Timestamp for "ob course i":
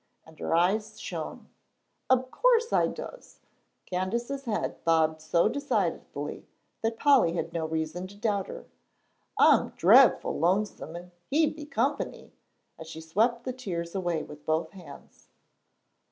2.09-2.87